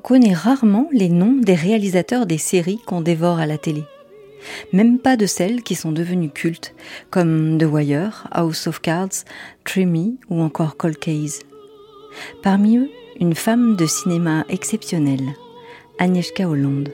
[0.00, 3.84] connaît rarement les noms des réalisateurs des séries qu'on dévore à la télé.
[4.72, 6.74] Même pas de celles qui sont devenues cultes,
[7.10, 9.24] comme The Wire, House of Cards,
[9.64, 11.40] Trimmy ou encore Cold Case.
[12.42, 12.90] Parmi eux,
[13.20, 15.34] une femme de cinéma exceptionnelle,
[15.98, 16.88] Agnieszka Holland.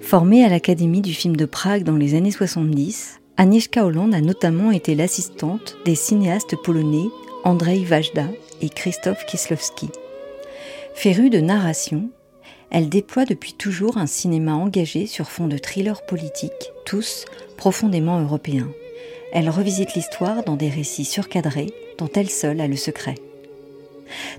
[0.00, 4.70] Formée à l'Académie du film de Prague dans les années 70, Agnieszka Holland a notamment
[4.70, 7.08] été l'assistante des cinéastes polonais
[7.42, 8.28] Andrzej Wajda
[8.62, 9.88] et Krzysztof Kieslowski.
[10.94, 12.08] Férue de narration,
[12.70, 17.26] elle déploie depuis toujours un cinéma engagé sur fond de thrillers politiques, tous
[17.56, 18.70] profondément européens.
[19.32, 23.16] Elle revisite l'histoire dans des récits surcadrés dont elle seule a le secret.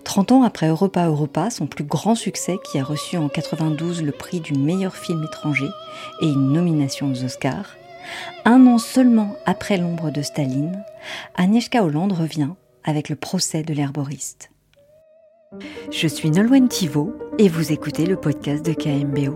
[0.04, 4.12] Trente ans après Europa Europa, son plus grand succès qui a reçu en 92 le
[4.12, 5.70] prix du meilleur film étranger
[6.22, 7.76] et une nomination aux Oscars,
[8.46, 10.84] un an seulement après l'ombre de Staline,
[11.35, 12.52] Agnieszka Holland revient
[12.84, 14.49] avec le procès de l'herboriste.
[15.91, 19.36] Je suis Nolwenn Thivaud et vous écoutez le podcast de KMBO.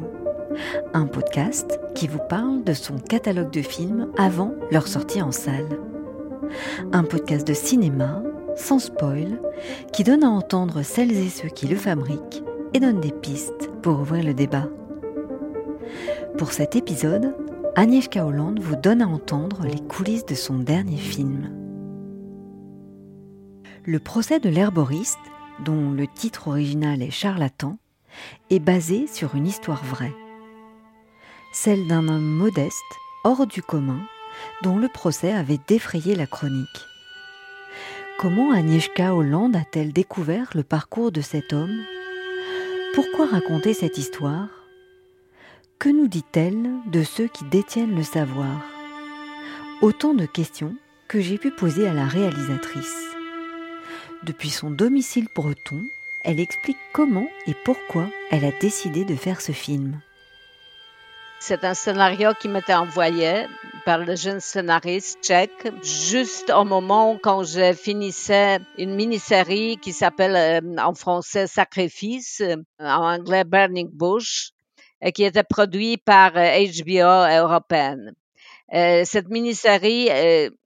[0.94, 5.80] Un podcast qui vous parle de son catalogue de films avant leur sortie en salle.
[6.92, 8.24] Un podcast de cinéma,
[8.56, 9.40] sans spoil,
[9.94, 12.44] qui donne à entendre celles et ceux qui le fabriquent
[12.74, 14.68] et donne des pistes pour ouvrir le débat.
[16.38, 17.36] Pour cet épisode,
[17.76, 21.50] Agnieszka Holland vous donne à entendre les coulisses de son dernier film.
[23.86, 25.18] Le procès de l'herboriste
[25.64, 27.78] dont le titre original est Charlatan,
[28.50, 30.16] est basé sur une histoire vraie.
[31.52, 32.76] Celle d'un homme modeste,
[33.24, 34.02] hors du commun,
[34.64, 36.86] dont le procès avait défrayé la chronique.
[38.20, 41.84] Comment Agnieszka Holland a-t-elle découvert le parcours de cet homme?
[42.94, 44.50] Pourquoi raconter cette histoire?
[45.80, 48.66] Que nous dit-elle de ceux qui détiennent le savoir?
[49.82, 50.76] Autant de questions
[51.08, 53.09] que j'ai pu poser à la réalisatrice.
[54.24, 55.82] Depuis son domicile breton,
[56.24, 60.02] elle explique comment et pourquoi elle a décidé de faire ce film.
[61.40, 63.46] C'est un scénario qui m'était envoyé
[63.86, 70.36] par le jeune scénariste tchèque juste au moment quand je finissais une mini-série qui s'appelle
[70.36, 74.50] euh, en français Sacrifice, euh, en anglais Burning Bush,
[75.02, 78.14] et qui était produit par HBO euh, européenne.
[78.70, 80.10] cette mini-série,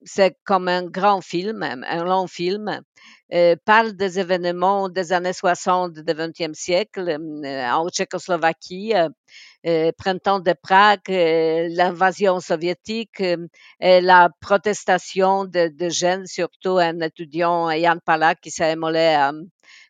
[0.03, 2.81] c'est comme un grand film, un long film,
[3.33, 8.93] euh, parle des événements des années 60 du XXe siècle euh, en Tchécoslovaquie,
[9.65, 13.21] euh, printemps de Prague, l'invasion soviétique,
[13.79, 19.31] et la protestation de, de, jeunes, surtout un étudiant, Jan Palak, qui s'est immolé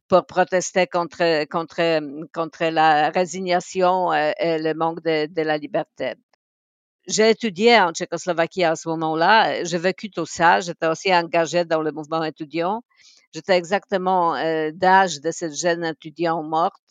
[0.07, 1.99] pour protester contre, contre,
[2.33, 6.13] contre la résignation et le manque de, de la liberté
[7.05, 9.63] j'ai étudié en Tchécoslovaquie à ce moment-là.
[9.65, 10.61] J'ai vécu tout ça.
[10.61, 12.81] J'étais aussi engagée dans le mouvement étudiant.
[13.33, 16.81] J'étais exactement euh, d'âge de cette jeune étudiante morte.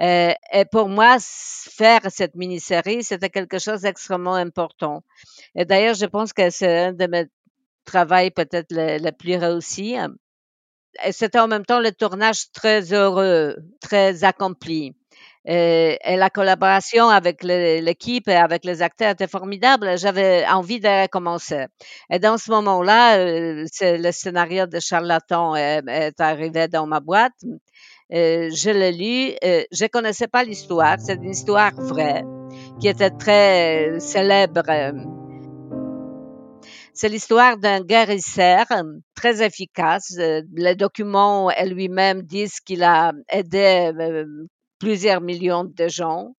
[0.00, 5.04] Euh, et pour moi, faire cette mini-série, c'était quelque chose d'extrêmement important.
[5.54, 7.26] Et d'ailleurs, je pense que c'est un de mes
[7.84, 9.96] travaux peut-être le, plus réussi.
[11.04, 14.96] Et c'était en même temps le tournage très heureux, très accompli.
[15.46, 19.98] Et, et, la collaboration avec l'équipe et avec les acteurs était formidable.
[19.98, 21.66] J'avais envie de recommencer.
[22.10, 27.34] Et dans ce moment-là, euh, le scénario de Charlatan est, arrivé dans ma boîte.
[28.12, 29.34] Euh, je l'ai lu.
[29.44, 30.96] Euh, je connaissais pas l'histoire.
[30.98, 32.24] C'est une histoire vraie
[32.80, 34.62] qui était très célèbre.
[36.94, 38.64] C'est l'histoire d'un guérisseur
[39.14, 40.16] très efficace.
[40.54, 43.90] Les documents lui-même disent qu'il a aidé
[44.84, 46.34] plusieurs millions de gens.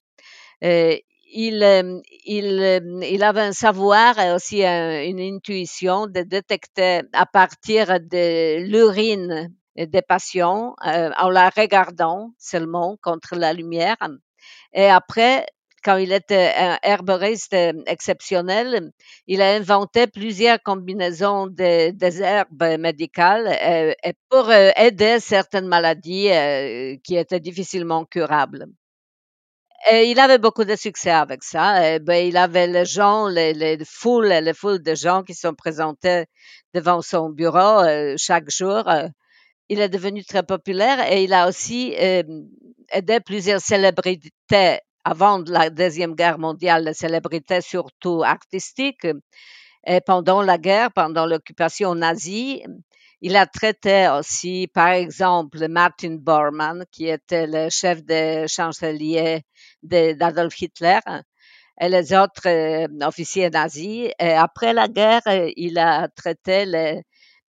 [0.63, 0.95] Euh,
[1.33, 7.99] il, euh, euh, il, avait un savoir et aussi une intuition de détecter à partir
[7.99, 13.97] de l'urine des patients en la regardant seulement contre la lumière.
[14.73, 15.45] Et après,
[15.85, 18.91] quand il était un herboriste exceptionnel,
[19.27, 26.31] il a inventé plusieurs combinaisons de, des herbes médicales euh, pour euh, aider certaines maladies
[26.31, 28.65] euh, qui étaient difficilement curables.
[29.91, 31.99] Et il avait beaucoup de succès avec ça.
[31.99, 36.25] Ben, il avait les gens, les, les, foules, les foules de gens qui sont présentés
[36.73, 37.83] devant son bureau
[38.17, 38.83] chaque jour.
[39.69, 46.15] il est devenu très populaire et il a aussi aidé plusieurs célébrités avant la Deuxième
[46.15, 49.07] Guerre mondiale, la célébrité surtout artistique.
[49.87, 52.63] Et pendant la guerre, pendant l'occupation nazie,
[53.21, 59.43] il a traité aussi, par exemple, Martin Bormann, qui était le chef de chancelier
[59.83, 60.99] d'Adolf Hitler,
[61.79, 64.09] et les autres euh, officiers nazis.
[64.19, 65.21] Et après la guerre,
[65.55, 66.65] il a traité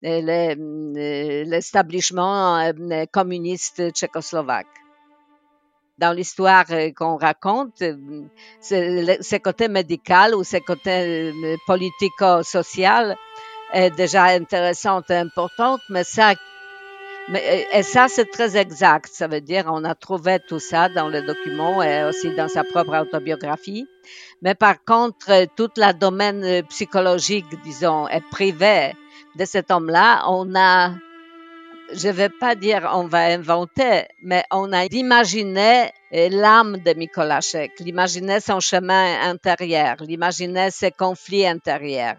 [0.02, 4.81] l'établissement euh, communiste tchécoslovaque.
[6.02, 6.66] Dans l'histoire
[6.98, 7.78] qu'on raconte,
[8.62, 11.32] ce côté médical ou ce côté
[11.68, 13.16] politico-social
[13.74, 16.34] est déjà intéressant et important, mais ça
[17.30, 19.08] mais, et ça, c'est très exact.
[19.14, 22.64] Ça veut dire, on a trouvé tout ça dans le document et aussi dans sa
[22.64, 23.88] propre autobiographie.
[24.42, 28.94] Mais par contre, toute la domaine psychologique, disons, est privé
[29.36, 30.24] de cet homme-là.
[30.28, 30.92] On a,
[31.94, 38.40] je vais pas dire on va inventer, mais on a imaginé l'âme de Mikolasek, l'imaginer
[38.40, 42.18] son chemin intérieur, l'imaginer ses conflits intérieurs.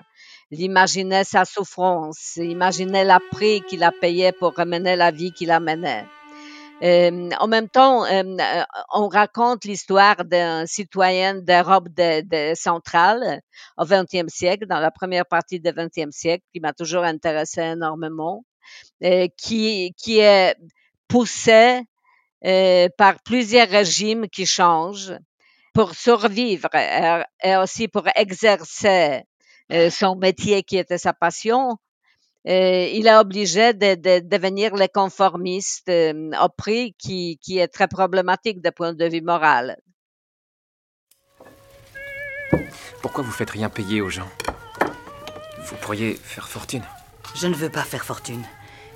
[0.51, 5.33] Il imaginait sa souffrance, il imaginait la prix qu'il a payé pour ramener la vie
[5.33, 6.05] qu'il a menée.
[6.83, 8.23] Euh, en même temps, euh,
[8.93, 13.41] on raconte l'histoire d'un citoyen d'Europe de, centrale
[13.79, 18.45] au XXe siècle, dans la première partie du XXe siècle, qui m'a toujours intéressé énormément,
[19.03, 20.57] euh, qui, est
[21.09, 21.83] poussé
[22.97, 25.15] par plusieurs régimes qui changent
[25.73, 26.69] pour survivre
[27.43, 29.23] et aussi pour exercer
[29.73, 31.77] euh, son métier qui était sa passion,
[32.49, 37.69] euh, il a obligé de, de, devenir le conformiste euh, au prix qui, qui est
[37.69, 39.79] très problématique d'un point de vue moral.
[43.01, 44.29] Pourquoi vous faites rien payer aux gens?
[45.65, 46.83] Vous pourriez faire fortune.
[47.35, 48.45] Je ne veux pas faire fortune.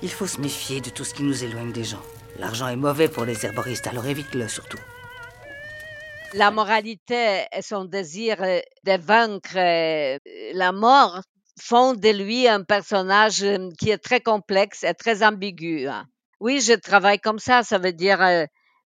[0.01, 2.03] Il faut se méfier de tout ce qui nous éloigne des gens.
[2.39, 4.79] L'argent est mauvais pour les herboristes, alors évite-le surtout.
[6.33, 10.19] La moralité et son désir euh, de vaincre euh,
[10.53, 11.21] la mort
[11.59, 15.87] font de lui un personnage euh, qui est très complexe et très ambigu.
[15.87, 16.05] Hein.
[16.39, 18.19] Oui, je travaille comme ça, ça veut dire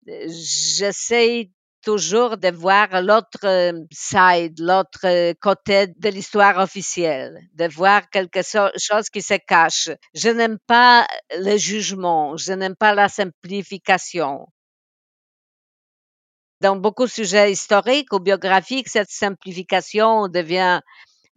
[0.08, 1.52] j'essaie
[1.84, 9.22] toujours de voir l'autre side, l'autre côté de l'histoire officielle, de voir quelque chose qui
[9.22, 9.90] se cache.
[10.14, 11.08] Je n'aime pas
[11.38, 14.48] le jugement, je n'aime pas la simplification
[16.62, 20.82] dans beaucoup de sujets historiques ou biographiques, cette simplification devient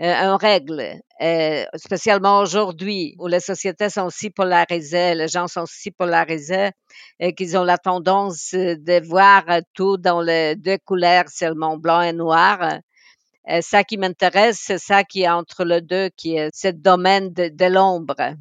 [0.00, 0.82] euh, une règle,
[1.20, 6.70] euh, spécialement aujourd'hui où les sociétés sont si polarisées, les gens sont si polarisés
[7.18, 9.44] et qu'ils ont la tendance de voir
[9.74, 12.78] tout dans les deux couleurs seulement, blanc et noir.
[13.48, 17.32] Et ça qui m'intéresse, c'est ça qui est entre les deux, qui est ce domaine
[17.32, 18.34] de, de l'ombre.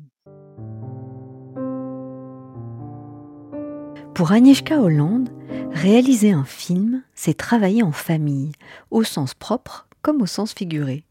[4.14, 5.30] Pour Agnieszka Hollande,
[5.72, 8.52] Réaliser un film, c'est travailler en famille,
[8.92, 11.04] au sens propre comme au sens figuré.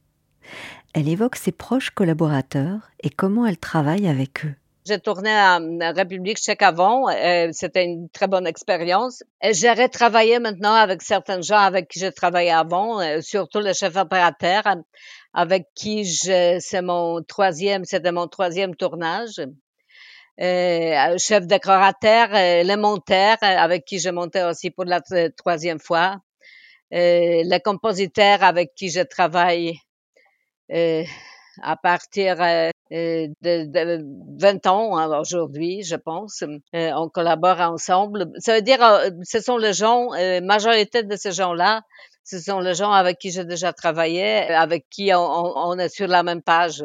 [0.95, 4.55] Elle évoque ses proches collaborateurs et comment elle travaille avec eux.
[4.87, 7.11] J'ai tourné en République tchèque avant.
[7.11, 9.23] Euh, c'était une très bonne expérience.
[9.43, 13.97] J'ai travaillé maintenant avec certains gens avec qui j'ai travaillé avant, euh, surtout le chef
[13.97, 14.63] opérateur,
[15.35, 19.43] avec qui c'est mon troisième, c'était mon troisième tournage.
[20.41, 25.01] Euh, chef décorateur, euh, le monteur, euh, avec qui je montais aussi pour la
[25.37, 26.21] troisième fois,
[26.95, 29.81] euh, le compositeur avec qui je travaille
[30.71, 34.05] à partir de, de,
[34.41, 36.45] 20 ans hein, aujourd'hui, je pense.
[36.73, 38.31] on collabore ensemble.
[38.39, 38.79] Ça veut dire,
[39.23, 40.11] ce sont les gens,
[40.43, 41.83] majorité de ces gens-là,
[42.25, 45.19] ce sont les gens avec qui j'ai déjà travaillé, avec qui on,
[45.57, 46.85] on, est sur la même page.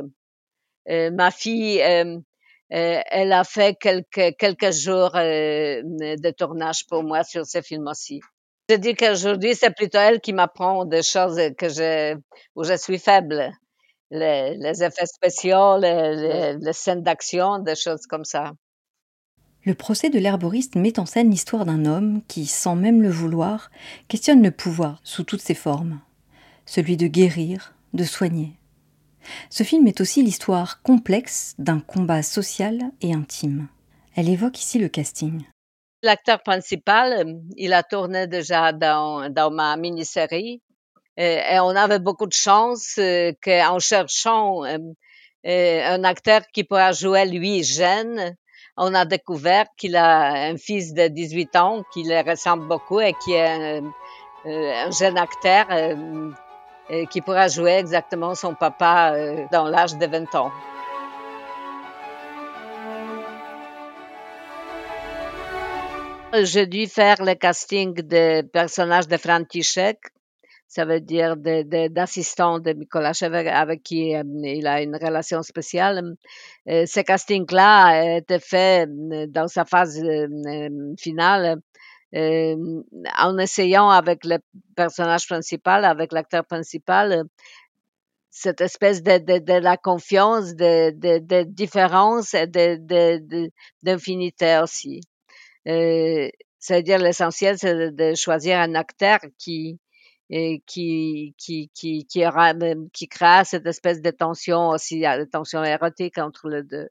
[0.88, 1.81] ma fille
[2.74, 7.88] euh, elle a fait quelques, quelques jours euh, de tournage pour moi sur ce film
[7.88, 8.19] aussi.
[8.68, 12.16] Je dis qu'aujourd'hui, c'est plutôt elle qui m'apprend des choses que je,
[12.56, 13.52] où je suis faible.
[14.16, 18.52] Les, les effets spéciaux, les, les scènes d'action, des choses comme ça.
[19.66, 23.72] Le procès de l'herboriste met en scène l'histoire d'un homme qui, sans même le vouloir,
[24.08, 26.00] questionne le pouvoir sous toutes ses formes.
[26.68, 28.60] Celui de guérir, de soigner.
[29.50, 33.68] Ce film est aussi l'histoire complexe d'un combat social et intime.
[34.16, 35.44] Elle évoque ici le casting.
[36.04, 40.62] L'acteur principal, il a tourné déjà dans, dans ma mini-série
[41.18, 44.78] et, on avait beaucoup de chance euh, qu'en cherchant euh,
[45.46, 48.36] euh, un acteur qui pourra jouer lui jeune,
[48.78, 53.14] on a découvert qu'il a un fils de 18 ans qui le ressemble beaucoup et
[53.24, 53.94] qui est un,
[54.46, 55.68] un jeune acteur
[57.10, 60.52] qui pourra jouer exactement son papa euh, dans l'âge de 20 ans.
[66.34, 70.00] J'ai dû faire le casting de personnage de František,
[70.73, 76.15] ça veut dire d'assistant de, de, de avec qui euh, il a une relation spéciale.
[76.68, 78.87] Euh, ce casting-là a été fait
[79.31, 80.01] dans sa phase
[80.97, 81.61] finale
[82.15, 82.56] euh,
[83.19, 84.37] en essayant avec le
[84.75, 87.23] personnage principal, avec l'acteur principal, euh,
[88.31, 91.44] cette espèce de, la confiance, de, de, de
[93.83, 95.01] d'infinité aussi.
[95.68, 99.80] Euh, C'est-à-dire l'essentiel, c'est de, choisir un acteur qui
[100.30, 102.53] qui qui qui qui aura
[102.94, 106.89] qui créera cette espèce de tension aussi, de tension érotique entre les deux.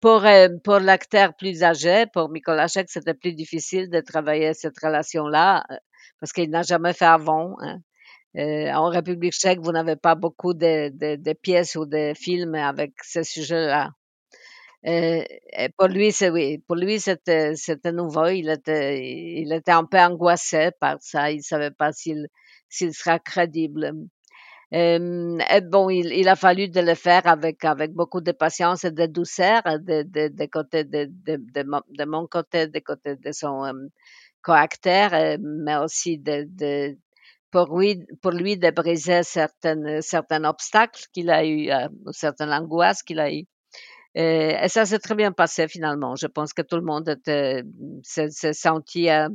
[0.00, 0.22] pour
[0.64, 5.64] pour l'acteur plus âgé, pour Mikolasek, c'était plus difficile de travailler cette relation-là
[6.20, 7.56] parce qu'il n'a jamais fait avant.
[7.60, 7.78] Hein.
[8.36, 12.54] Euh, en République tchèque, vous n'avez pas beaucoup de, de, de, pièces ou de films
[12.54, 13.90] avec ce sujet-là.
[14.86, 15.22] Euh,
[15.78, 18.26] pour lui, c'est oui, pour lui c'était c'était nouveau.
[18.26, 19.00] Il était
[19.42, 21.30] il était un peu angoissé par ça.
[21.30, 22.26] Il savait pas s'il
[22.68, 23.92] s'il sera crédible.
[24.74, 25.38] Euh,
[25.70, 29.06] bon, il, il, a fallu de le faire avec avec beaucoup de patience et de
[29.06, 33.72] douceur de de, de côté de, de, de, mon côté, de côté de son euh,
[34.42, 36.96] caractère, mais aussi de, de
[37.52, 43.02] pour lui, pour lui de briser certains, certains obstacles qu'il a eu, euh, certaines angoisses
[43.02, 43.44] qu'il a eu.
[44.14, 46.16] Et, et ça s'est très bien passé finalement.
[46.16, 47.16] Je pense que tout le monde
[48.02, 49.28] s'est senti euh,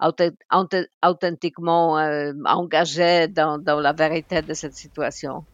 [0.00, 5.44] authentiquement euh, engagé dans, dans la vérité de cette situation.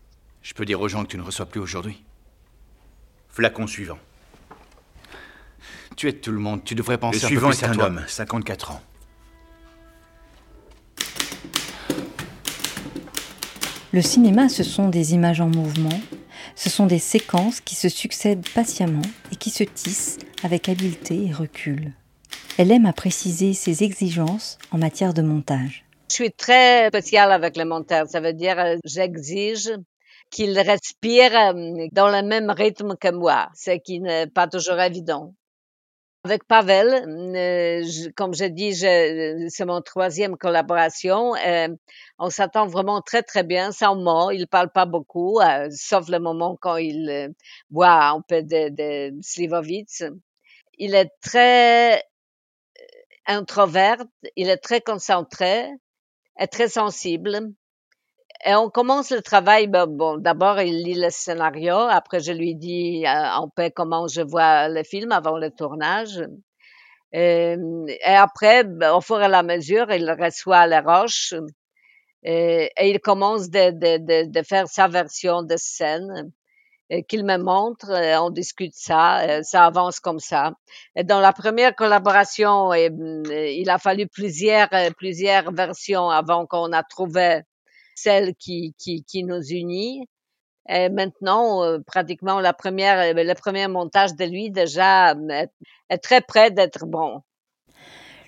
[0.42, 2.04] Je peux dire aux gens que tu ne reçois plus aujourd'hui.
[3.28, 3.98] Flacon suivant.
[5.96, 8.80] Tu aides tout le monde, tu devrais penser le suivant est un homme, 54 ans.
[13.92, 16.00] Le cinéma, ce sont des images en mouvement,
[16.58, 21.32] ce sont des séquences qui se succèdent patiemment et qui se tissent avec habileté et
[21.32, 21.92] recul.
[22.58, 25.84] Elle aime à préciser ses exigences en matière de montage.
[26.10, 28.08] Je suis très spéciale avec le monteur.
[28.08, 29.70] Ça veut dire, euh, j'exige
[30.30, 35.34] qu'il respire euh, dans le même rythme que moi, ce qui n'est pas toujours évident.
[36.24, 36.88] Avec Pavel,
[37.36, 41.34] euh, comme je dis, c'est mon troisième collaboration.
[41.36, 41.68] Euh,
[42.18, 44.30] on s'attend vraiment très très bien, sans mots.
[44.30, 47.32] Il parle pas beaucoup, euh, sauf le moment quand il
[47.70, 48.68] boit un peu de,
[49.10, 50.02] de Slivovitz.
[50.78, 52.02] Il est très
[53.26, 53.98] introvert,
[54.36, 55.68] il est très concentré,
[56.38, 57.52] est très sensible.
[58.44, 62.54] Et on commence le travail, ben, bon, d'abord il lit le scénario, après je lui
[62.54, 66.22] dis euh, un peu comment je vois le film avant le tournage.
[67.12, 67.56] Et,
[67.88, 71.34] et après, ben, au fur et à mesure, il reçoit les roches
[72.22, 76.30] et, et il commence de, de, de, de, faire sa version de scène
[77.08, 77.90] qu'il me montre,
[78.20, 80.52] on discute ça, ça avance comme ça.
[80.96, 87.42] Et dans la première collaboration, il a fallu plusieurs, plusieurs versions avant qu'on a trouvé
[88.02, 90.06] celle qui, qui, qui nous unit.
[90.68, 95.46] Et maintenant, euh, pratiquement la première, euh, le premier montage de lui déjà euh,
[95.88, 97.22] est, très près d'être bon.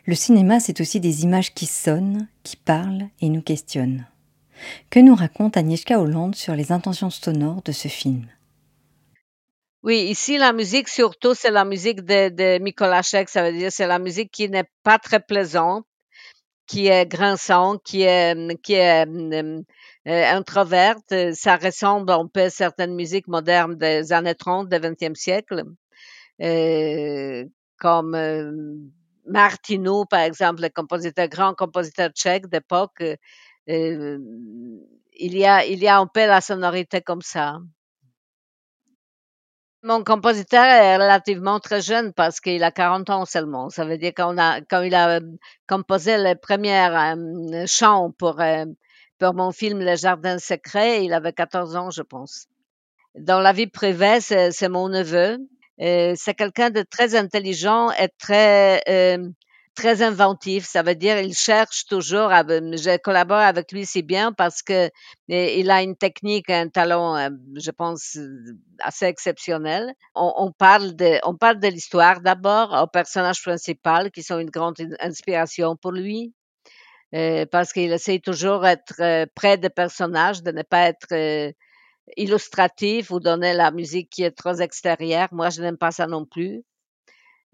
[0.06, 4.06] Le cinéma, c'est aussi des images qui sonnent, qui parlent et nous questionnent.
[4.88, 8.26] Que nous raconte Agnieszka Hollande sur les intentions sonores de ce film?
[9.82, 13.26] Oui, ici, la musique, surtout, c'est la musique de, de.
[13.26, 15.86] Ça veut dire c'est la musique qui n'est pas très plaisante,
[16.70, 19.62] qui est grinçant, qui est, qui est euh,
[20.06, 21.12] introverte.
[21.34, 25.64] Ça ressemble un peu à certaines musiques modernes des années 30 du XXe siècle,
[26.40, 27.44] euh,
[27.76, 28.52] comme euh,
[29.26, 33.02] Martinou, par exemple, le compositeur, grand compositeur tchèque d'époque.
[33.68, 34.18] Euh,
[35.18, 37.58] il y a, il y a un peu la sonorité comme ça.
[39.82, 43.70] Mon compositeur est relativement très jeune parce qu'il a 40 ans seulement.
[43.70, 45.20] Ça veut dire qu'on a, quand il a euh,
[45.66, 48.66] composé les premiers euh, chants pour, euh,
[49.18, 52.46] pour mon film Le Jardin secret, il avait 14 ans, je pense.
[53.14, 55.38] Dans la vie privée, c'est mon neveu.
[55.78, 58.82] C'est quelqu'un de très intelligent et très
[59.74, 60.66] très inventif.
[60.66, 62.30] Ça veut dire il cherche toujours.
[62.32, 64.90] À, je collabore avec lui si bien parce que
[65.28, 68.18] il a une technique, un talent, euh, je pense,
[68.80, 69.92] assez exceptionnel.
[70.14, 74.76] On, parle de, on parle de l'histoire d'abord au personnage principal qui sont une grande
[75.00, 76.34] inspiration pour lui.
[77.12, 81.50] Euh, parce qu'il essaie toujours d'être euh, près des personnages, de ne pas être euh,
[82.16, 85.28] illustratif ou donner la musique qui est trop extérieure.
[85.32, 86.62] Moi, je n'aime pas ça non plus.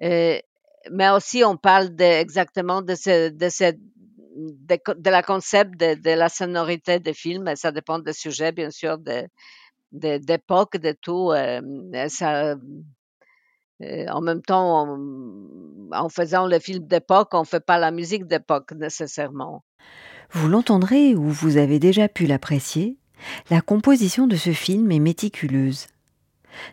[0.02, 0.38] Euh,
[0.90, 2.95] mais aussi on parle de, exactement de
[3.31, 3.49] de
[4.37, 7.50] de, de la concept de, de, la sonorité des films.
[7.57, 9.28] Ça dépend des sujets, bien sûr, de,
[9.93, 11.31] d'époque, de, tout.
[11.33, 11.61] Euh,
[13.83, 14.99] euh, en même temps,
[15.93, 19.64] en faisant le film d'époque, on ne fait pas la musique d'époque nécessairement.
[20.31, 22.97] Vous l'entendrez ou vous avez déjà pu l'apprécier,
[23.50, 25.87] la composition de ce film est méticuleuse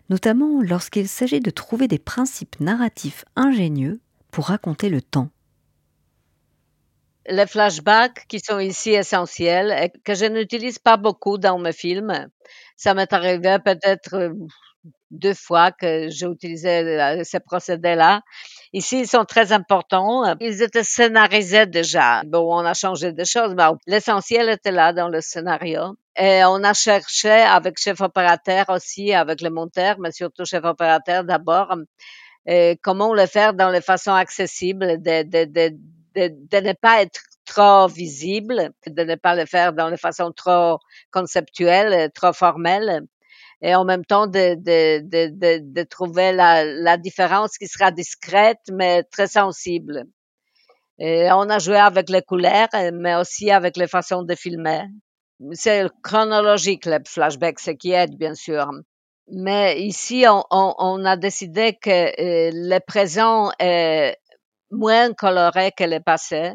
[0.09, 3.99] notamment lorsqu'il s'agit de trouver des principes narratifs ingénieux
[4.31, 5.29] pour raconter le temps.
[7.25, 12.27] Les flashbacks qui sont ici essentiels et que je n'utilise pas beaucoup dans mes films,
[12.75, 14.33] ça m'est arrivé peut-être
[15.11, 18.21] deux fois que j'ai utilisé ces procédés-là.
[18.73, 20.35] Ici, ils sont très importants.
[20.41, 22.23] Ils étaient scénarisés déjà.
[22.25, 25.95] Bon, on a changé des choses, mais l'essentiel était là dans le scénario.
[26.15, 31.24] Et on a cherché avec chef opérateur aussi, avec le monteur, mais surtout chef opérateur
[31.24, 31.75] d'abord,
[32.82, 35.77] comment le faire dans les façons accessibles, de, de, de,
[36.15, 40.79] de, ne pas être trop visible, de ne pas le faire dans les façons trop
[41.12, 43.01] conceptuelles, trop formelles
[43.63, 48.60] et en même temps de, de, de, de trouver la, la, différence qui sera discrète
[48.72, 50.03] mais très sensible.
[51.00, 54.84] Et on a joué avec les couleurs, mais aussi avec les façons de filmer.
[55.51, 58.69] C'est chronologique, le flashback, ce qui aide, bien sûr.
[59.31, 64.17] Mais ici, on, on, on a décidé que euh, le présent est
[64.71, 66.53] moins coloré que le passé.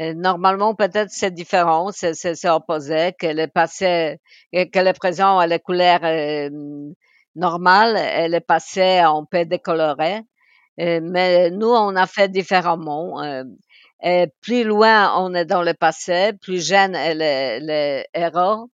[0.00, 4.18] Euh, normalement, peut-être c'est différent, c'est opposé, que le passé,
[4.52, 6.50] que le présent a les couleurs euh,
[7.34, 10.20] normales et le passé on peut décolorer.
[10.80, 13.22] Euh, mais nous, on a fait différemment.
[13.22, 13.44] Euh,
[14.02, 18.70] et plus loin on est dans le passé, plus jeune est le, héros.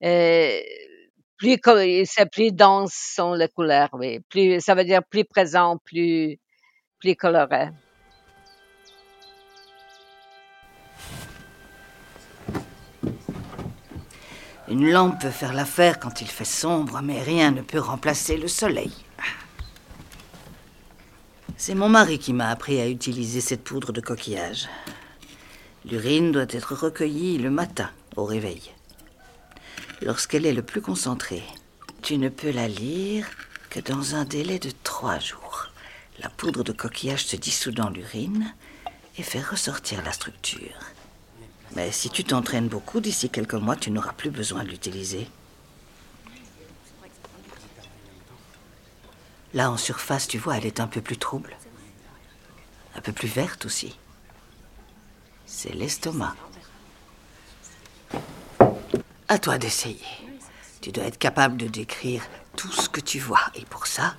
[0.00, 0.64] Et
[1.36, 1.58] plus
[2.04, 4.20] c'est plus dense sont les couleurs, oui.
[4.28, 6.38] Plus, ça veut dire plus présent, plus,
[6.98, 7.68] plus coloré.
[14.68, 18.48] Une lampe peut faire l'affaire quand il fait sombre, mais rien ne peut remplacer le
[18.48, 19.05] soleil.
[21.66, 24.68] C'est mon mari qui m'a appris à utiliser cette poudre de coquillage.
[25.84, 28.70] L'urine doit être recueillie le matin au réveil.
[30.00, 31.42] Lorsqu'elle est le plus concentrée,
[32.02, 33.26] tu ne peux la lire
[33.68, 35.72] que dans un délai de trois jours.
[36.20, 38.54] La poudre de coquillage se dissout dans l'urine
[39.18, 40.78] et fait ressortir la structure.
[41.74, 45.26] Mais si tu t'entraînes beaucoup, d'ici quelques mois, tu n'auras plus besoin de l'utiliser.
[49.56, 51.56] Là, en surface, tu vois, elle est un peu plus trouble.
[52.94, 53.98] Un peu plus verte aussi.
[55.46, 56.36] C'est l'estomac.
[59.28, 60.04] À toi d'essayer.
[60.82, 62.22] Tu dois être capable de décrire
[62.54, 63.40] tout ce que tu vois.
[63.54, 64.16] Et pour ça,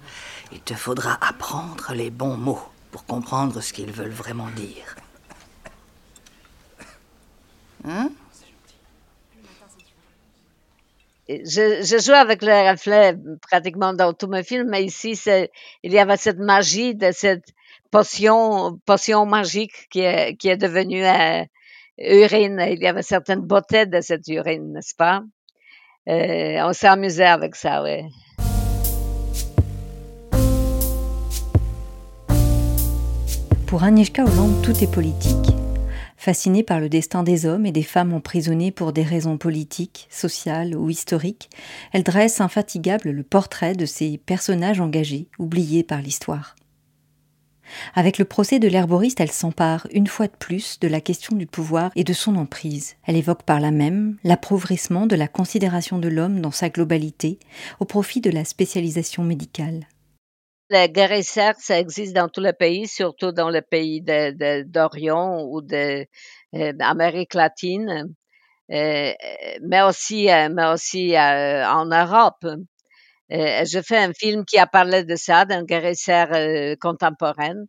[0.51, 4.95] il te faudra apprendre les bons mots pour comprendre ce qu'ils veulent vraiment dire.
[11.45, 15.19] Je, je, joue avec le reflet pratiquement dans tous mes films, mais ici,
[15.83, 17.45] il y avait cette magie de cette
[17.91, 21.43] potion, potion magique qui est, qui est devenue euh,
[21.97, 22.65] urine.
[22.69, 25.21] Il y avait certaine beauté de cette urine, n'est-ce pas?
[26.09, 28.03] Euh, on s'est amusé avec ça, oui.
[33.67, 35.56] Pour Anishka Hollande, tout est politique.
[36.27, 40.75] Fascinée par le destin des hommes et des femmes emprisonnés pour des raisons politiques, sociales
[40.75, 41.49] ou historiques,
[41.93, 46.57] elle dresse infatigable le portrait de ces personnages engagés, oubliés par l'histoire.
[47.95, 51.47] Avec le procès de l'herboriste, elle s'empare une fois de plus de la question du
[51.47, 52.97] pouvoir et de son emprise.
[53.05, 57.39] Elle évoque par là même l'appauvrissement de la considération de l'homme dans sa globalité
[57.79, 59.87] au profit de la spécialisation médicale.
[60.69, 67.35] Les guérisseurs, ça existe dans tous les pays, surtout dans les pays d'Orient ou d'Amérique
[67.35, 68.13] euh, latine,
[68.71, 69.13] euh,
[69.61, 72.45] mais aussi, euh, mais aussi en Europe.
[73.29, 76.27] je fais un film qui a parlé de ça, d'un guérisseur
[76.81, 77.63] contemporain.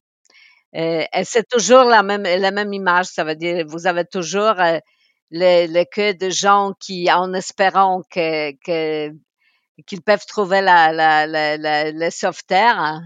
[0.72, 4.56] et c'est toujours la même, la même image, ça veut dire vous avez toujours
[5.30, 9.12] les, les queues de gens qui, en espérant que, que
[9.86, 13.00] qu'ils peuvent trouver la, la, la, le sauveterre,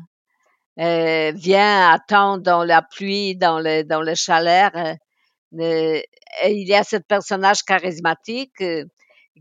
[0.81, 4.71] euh, vient attendre dans la pluie, dans le, dans le chaleur.
[5.61, 6.01] Euh,
[6.45, 8.85] il y a ce personnage charismatique euh,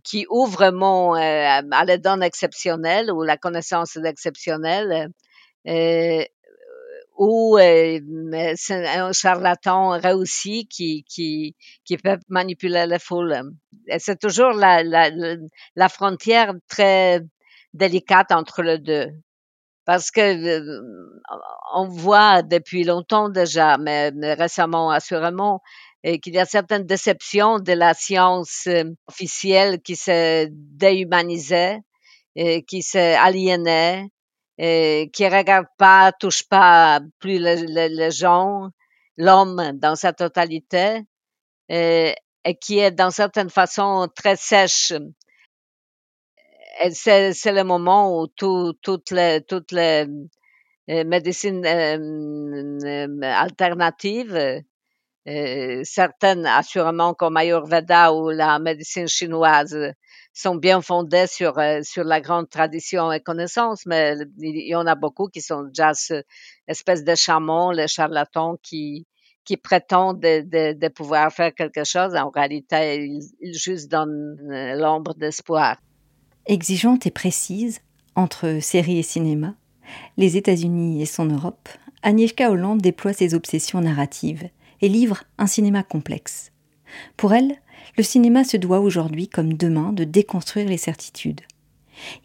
[0.04, 5.10] qui ouvre mon euh, à la donne exceptionnelle ou la connaissance exceptionnelle.
[7.20, 8.00] Euh, ou euh,
[8.70, 13.42] un charlatan réussi qui, qui, qui peut manipuler les foules.
[13.88, 15.10] Et c'est toujours la, la,
[15.76, 17.22] la frontière très
[17.74, 19.08] délicate entre les deux.
[19.86, 21.20] Parce que euh,
[21.74, 25.62] on voit depuis longtemps déjà, mais, récemment assurément,
[26.04, 31.78] qu'il y a certaines déceptions de la science euh, officielle qui s'est déhumanisée,
[32.36, 34.10] et qui s'est aliénée,
[34.64, 38.70] et qui regarde pas, touche pas plus les, gens,
[39.18, 41.02] l'homme dans sa totalité,
[41.68, 42.14] et,
[42.46, 44.94] et, qui est dans certaines façons très sèche.
[46.92, 49.42] C'est, le moment où tout, toutes les,
[50.90, 54.62] euh, médecines euh, euh, alternatives,
[55.84, 59.76] certaines assurément comme Ayurveda ou la médecine chinoise,
[60.34, 64.88] sont bien fondés sur euh, sur la grande tradition et connaissance, mais il y en
[64.88, 66.26] a beaucoup qui sont déjà cette
[66.68, 69.06] espèce de chamon, les charlatans qui
[69.44, 72.16] qui prétendent de, de, pouvoir faire quelque chose.
[72.16, 73.08] En réalité,
[73.42, 75.78] ils, juste donnent euh, l'ombre d'espoir.
[76.46, 77.82] Exigeante et précise,
[78.16, 79.56] entre série et cinéma,
[80.18, 81.70] les États-Unis et son Europe,
[82.04, 84.50] Agnieszka Holland déploie ses obsessions narratives
[84.82, 86.52] et livre un cinéma complexe.
[87.18, 87.56] Pour elle,
[87.98, 91.42] le cinéma se doit aujourd'hui comme demain de déconstruire les certitudes.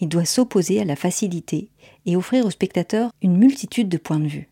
[0.01, 1.71] Il doit s'opposer à la facilité
[2.07, 4.49] et offrir aux spectateurs une multitude de points de vue.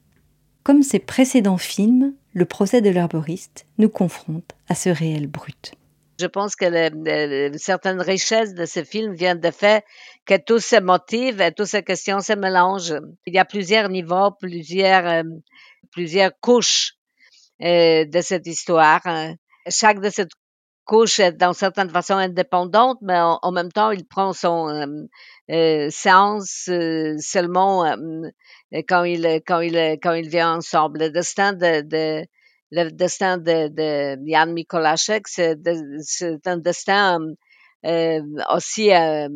[0.63, 5.75] Comme ses précédents films, le procès de l'herboriste nous confronte à ce réel brut.
[6.21, 6.67] Je pense que
[7.59, 9.85] certaines richesses de ce film viennent du fait
[10.27, 12.95] que tous ces motifs et toutes ces questions se mélangent.
[13.27, 15.23] Il y a plusieurs niveaux, plusieurs, euh,
[15.91, 16.95] plusieurs couches
[17.63, 19.03] euh, de cette histoire.
[19.69, 20.27] Chaque de ces
[20.85, 24.87] couches est d'une certaine façon indépendante, mais en, même temps, il prend son euh,
[25.51, 26.69] euh sens
[27.21, 27.85] seulement
[28.89, 31.01] quand il quand il quand il vient ensemble.
[31.01, 32.27] Le destin de, de
[32.71, 37.21] le destin de, de Jan Mikolasek, c'est un destin
[37.87, 38.21] euh,
[38.55, 39.29] aussi euh,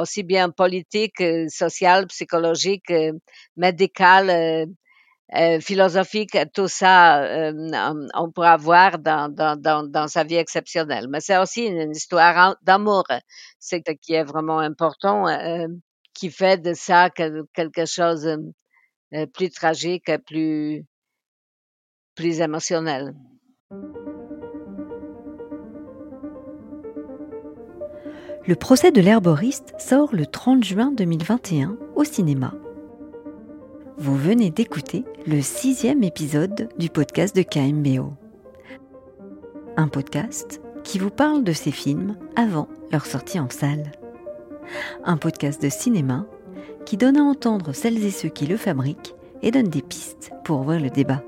[0.00, 2.92] aussi bien politique, social, psychologique,
[3.56, 4.66] médical,
[5.34, 7.52] euh, philosophique, tout ça, euh,
[8.14, 11.08] on pourra voir dans, dans, dans, sa vie exceptionnelle.
[11.08, 13.04] Mais c'est aussi une histoire d'amour,
[13.58, 15.68] c'est ce qui est vraiment important, euh,
[16.12, 18.24] qui fait de ça quelque chose
[19.12, 20.84] de plus tragique, plus,
[22.14, 23.14] plus émotionnel.
[28.46, 32.52] Le procès de l'herboriste sort le 30 juin 2021 au cinéma.
[33.98, 38.14] Vous venez d'écouter le sixième épisode du podcast de KMBO.
[39.76, 43.92] Un podcast qui vous parle de ces films avant leur sortie en salle.
[45.04, 46.26] Un podcast de cinéma
[46.86, 50.60] qui donne à entendre celles et ceux qui le fabriquent et donne des pistes pour
[50.60, 51.22] ouvrir le débat.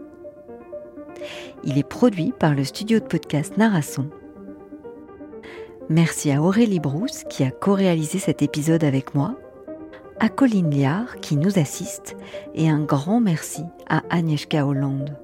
[1.64, 4.08] Il est produit par le studio de podcast Narasson.
[5.90, 9.36] Merci à Aurélie Brousse qui a co-réalisé cet épisode avec moi
[10.24, 12.16] à Colline Liard qui nous assiste
[12.54, 15.18] et un grand merci à Agnieszka Hollande.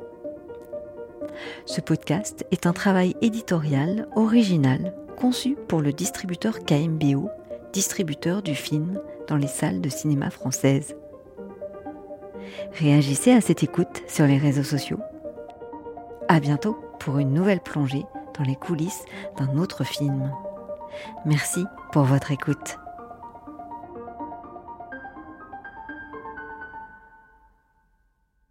[1.64, 7.30] Ce podcast est un travail éditorial original conçu pour le distributeur KMBO,
[7.72, 10.94] distributeur du film dans les salles de cinéma françaises.
[12.74, 15.00] Réagissez à cette écoute sur les réseaux sociaux.
[16.28, 18.04] À bientôt pour une nouvelle plongée
[18.38, 19.06] dans les coulisses
[19.38, 20.30] d'un autre film.
[21.24, 22.76] Merci pour votre écoute.